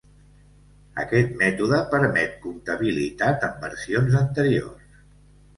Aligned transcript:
Aquest 1.01 1.35
mètode 1.41 1.81
permet 1.91 2.33
compatibilitat 2.47 3.47
amb 3.49 3.63
versions 3.69 4.17
anteriors. 4.23 5.01